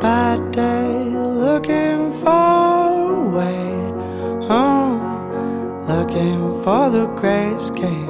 bad 0.00 0.52
day, 0.52 1.10
looking 1.14 2.10
for 2.22 2.30
a 2.30 3.30
way 3.36 3.70
home, 4.48 5.00
oh, 5.02 5.84
looking 5.86 6.62
for 6.62 6.88
the 6.88 7.06
great 7.20 7.52
escape. 7.52 8.08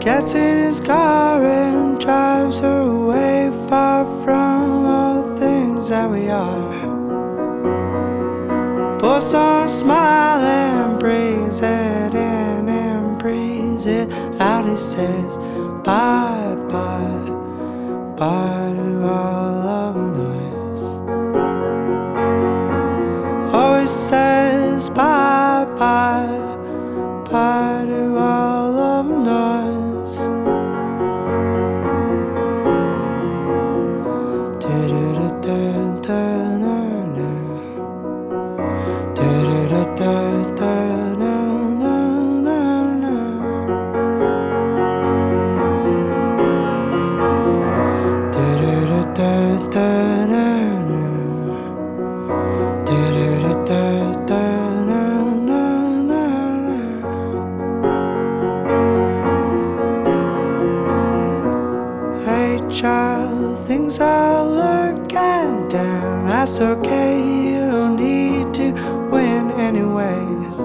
Gets 0.00 0.34
in 0.34 0.64
his 0.64 0.80
car 0.80 1.44
and 1.44 2.00
drives 2.00 2.58
away, 2.60 3.52
far 3.68 4.04
from 4.24 4.84
all 4.84 5.36
things 5.36 5.90
that 5.90 6.10
we 6.10 6.28
are. 6.28 6.88
Puts 8.98 9.32
on 9.32 9.66
a 9.66 9.68
smile 9.68 10.40
and 10.40 10.98
breathes 10.98 11.60
it 11.62 12.14
in 12.14 12.68
and 12.68 13.16
breathes 13.16 13.86
it 13.86 14.10
out. 14.40 14.68
He 14.68 14.76
says, 14.76 15.38
Bye 15.84 16.56
bye, 16.68 18.16
bye 18.16 18.72
to 18.76 19.06
all 19.06 19.67
says, 23.88 24.90
Bye 24.90 25.64
bye, 25.78 26.56
bye 27.30 27.84
to 27.86 28.16
all 28.18 28.76
of 28.78 29.06
noise. 29.06 29.48
Hey 49.70 50.17
child, 62.78 63.66
things 63.66 63.98
are 63.98 64.44
looking 64.44 65.68
down. 65.68 66.26
That's 66.26 66.60
okay, 66.60 67.18
you 67.18 67.66
don't 67.66 67.96
need 67.96 68.54
to 68.54 68.70
win 69.10 69.50
anyways. 69.52 70.56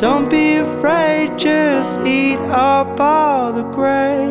Don't 0.00 0.28
be 0.28 0.56
afraid, 0.56 1.38
just 1.38 2.00
eat 2.00 2.40
up 2.50 2.98
all 2.98 3.52
the 3.52 3.62
gray, 3.62 4.24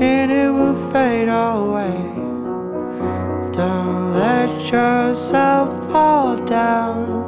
and 0.00 0.32
it 0.32 0.50
will 0.50 0.90
fade 0.90 1.28
all 1.28 1.68
away. 1.68 1.98
Don't 3.52 4.13
let 4.46 4.70
yourself 4.70 5.90
fall 5.90 6.36
down. 6.44 7.24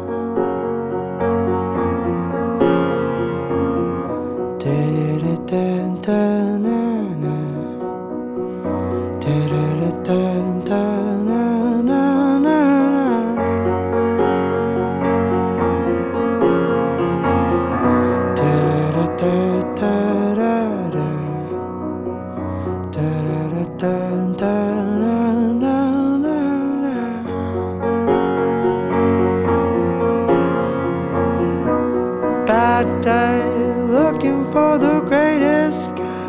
Looking 33.06 34.44
for 34.50 34.78
the 34.78 35.00
greatest 35.00 35.90
escape. 35.90 36.26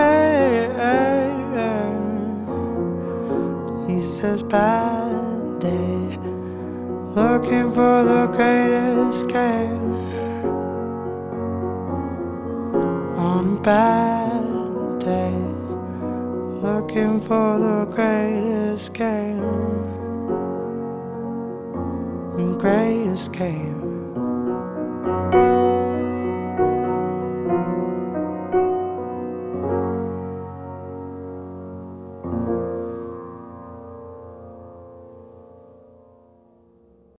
He 3.89 3.99
says, 3.99 4.43
Bad 4.43 5.59
day, 5.59 6.19
looking 7.15 7.71
for 7.71 8.03
the 8.03 8.27
greatest 8.27 9.23
escape. 9.23 9.71
On 13.17 13.57
a 13.57 13.61
bad 13.61 14.99
day, 14.99 15.33
looking 16.61 17.19
for 17.21 17.57
the 17.57 17.85
greatest 17.95 18.91
escape. 18.91 19.41
Great 22.59 23.07
escape. 23.13 23.86